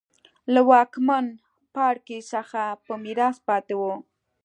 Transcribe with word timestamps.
له 0.53 0.61
واکمن 0.71 1.25
پاړکي 1.75 2.19
څخه 2.33 2.61
په 2.85 2.93
میراث 3.03 3.37
پاتې 3.47 3.73
وو. 3.81 3.93